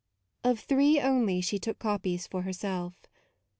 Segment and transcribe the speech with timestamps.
[0.43, 3.05] Of three only she took copies for herself.